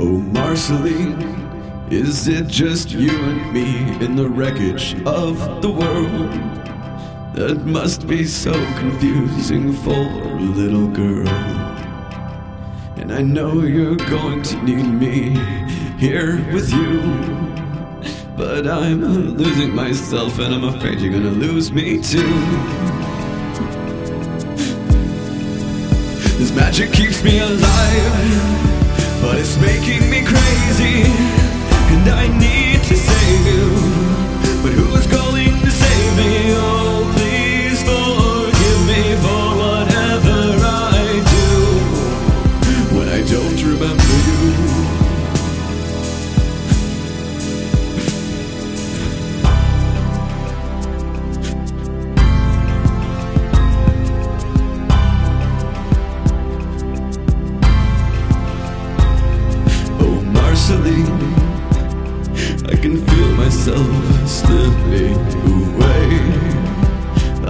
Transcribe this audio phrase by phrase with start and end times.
[0.00, 1.20] Oh, Marceline,
[1.90, 6.30] is it just you and me in the wreckage of the world?
[7.34, 11.26] That must be so confusing for a little girl.
[12.96, 15.36] And I know you're going to need me
[15.98, 17.00] here with you.
[18.36, 19.04] But I'm
[19.36, 22.22] losing myself, and I'm afraid you're gonna lose me too.
[26.38, 28.37] This magic keeps me alive.
[29.40, 31.04] It's making me crazy,
[31.94, 32.26] and I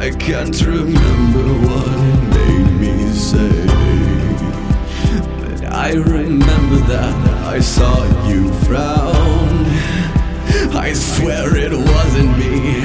[0.00, 3.66] I can't remember what it made me say.
[5.38, 7.14] But I remember that
[7.46, 9.66] I saw you frown.
[10.74, 12.80] I swear it wasn't me,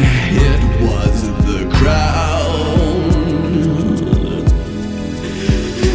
[0.51, 3.09] it was the crown.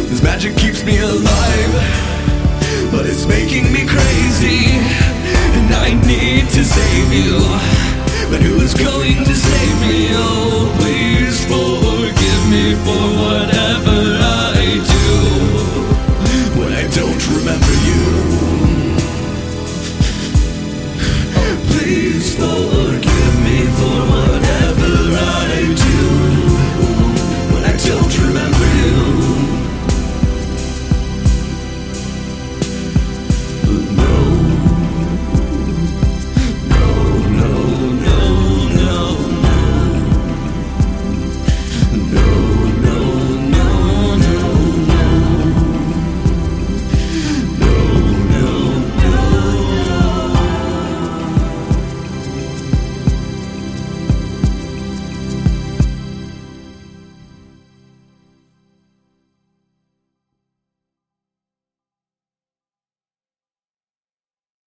[0.09, 2.01] This magic keeps me alive
[2.91, 4.65] but it's making me crazy.
[5.57, 7.39] And I need to save you.
[8.29, 9.50] But who is going to save
[22.31, 22.70] slow.